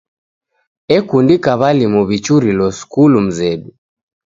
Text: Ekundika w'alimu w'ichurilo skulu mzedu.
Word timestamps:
Ekundika 0.97 1.51
w'alimu 1.61 1.99
w'ichurilo 2.09 2.67
skulu 2.79 3.17
mzedu. 3.27 3.69